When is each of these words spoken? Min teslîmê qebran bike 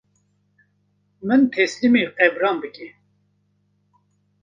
Min 1.27 1.41
teslîmê 1.53 2.03
qebran 2.17 2.55
bike 2.63 2.87